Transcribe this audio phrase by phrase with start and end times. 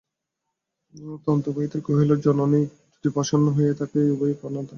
[1.25, 2.61] তন্তুবায়দুহিতা কহিল জননি
[2.93, 4.69] যদি প্রসন্ন হইয়া থাক এই উভয়ের প্রাণদান কর।